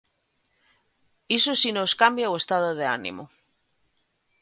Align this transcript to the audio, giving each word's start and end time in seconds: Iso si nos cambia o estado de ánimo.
Iso 1.37 1.53
si 1.61 1.69
nos 1.77 1.91
cambia 2.01 2.33
o 2.33 2.39
estado 2.41 2.69
de 2.79 2.85
ánimo. 2.97 3.23